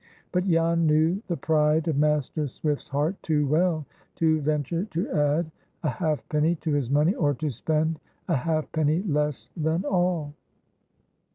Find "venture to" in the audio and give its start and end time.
4.41-5.11